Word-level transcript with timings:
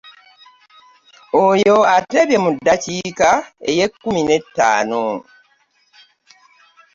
Ono 1.43 1.75
ateebye 1.95 2.37
mu 2.43 2.49
ddakiika 2.55 3.29
ey'ekkumi 3.69 4.21
n'ettaano 4.23 5.03